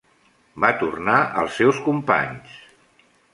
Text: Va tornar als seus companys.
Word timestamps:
Va 0.63 0.71
tornar 0.83 1.17
als 1.41 1.59
seus 1.61 1.83
companys. 1.89 2.57